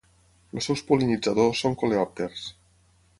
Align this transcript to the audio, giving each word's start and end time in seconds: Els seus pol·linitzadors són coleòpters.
Els 0.55 0.69
seus 0.69 0.81
pol·linitzadors 0.87 1.61
són 1.65 1.77
coleòpters. 1.83 2.49